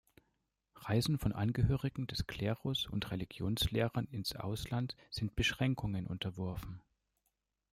[0.77, 6.81] Reisen von Angehörigen des Klerus und Religionslehrern ins Ausland sind Beschränkungen unterworfen.